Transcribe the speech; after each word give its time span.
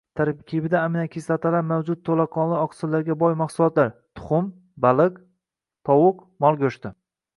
Tarkibida 0.19 0.79
aminokislotalar 0.83 1.65
mavjud 1.71 2.01
to‘laqonli 2.09 2.57
oqsillarga 2.61 3.17
boy 3.25 3.37
mahsulotlar: 3.43 3.91
tuxum, 4.21 4.49
baliq, 4.87 5.21
tovuq, 5.91 6.25
mol 6.47 6.59
go‘shti. 6.65 6.93